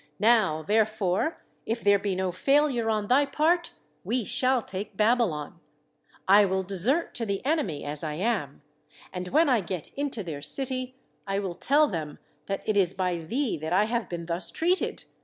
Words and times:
Now, 0.19 0.63
therefore, 0.63 1.43
if 1.67 1.83
there 1.83 1.99
be 1.99 2.15
no 2.15 2.31
failure 2.31 2.89
on 2.89 3.05
thy 3.07 3.23
part, 3.27 3.73
we 4.03 4.25
shall 4.25 4.59
take 4.63 4.97
Babylon. 4.97 5.59
I 6.27 6.43
will 6.43 6.63
desert 6.63 7.13
to 7.13 7.23
the 7.27 7.45
enemy 7.45 7.85
as 7.85 8.03
I 8.03 8.15
am, 8.15 8.63
and 9.13 9.27
when 9.27 9.47
I 9.47 9.61
get 9.61 9.89
into 9.93 10.23
their 10.23 10.41
city 10.41 10.95
I 11.27 11.37
will 11.37 11.53
tell 11.53 11.85
them 11.87 12.17
that 12.47 12.63
it 12.67 12.77
is 12.77 12.95
by 12.95 13.17
thee 13.17 13.59
that 13.59 13.73
I 13.73 13.83
have 13.83 14.09
been 14.09 14.25
thus 14.25 14.49
treated. 14.49 15.03